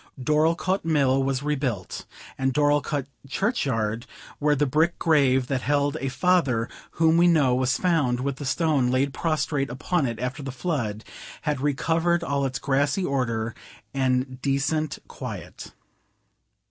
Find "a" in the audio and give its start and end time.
6.01-6.09